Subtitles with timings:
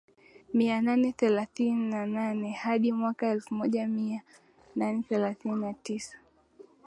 [0.53, 4.21] mia nane themanini na nane hadi mwaka elfu moja mia
[4.75, 6.17] nane themanini na tisa